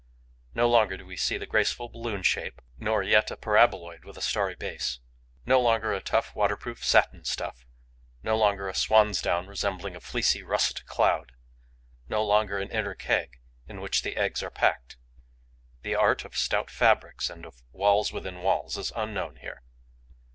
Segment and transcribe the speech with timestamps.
[0.55, 4.21] No longer do we see a graceful balloon shape nor yet a paraboloid with a
[4.23, 4.99] starry base;
[5.45, 7.67] no longer a tough, waterproof satin stuff;
[8.23, 11.33] no longer a swan's down resembling a fleecy, russet cloud;
[12.09, 13.37] no longer an inner keg
[13.67, 14.97] in which the eggs are packed.
[15.83, 19.61] The art of stout fabrics and of walls within walls is unknown here.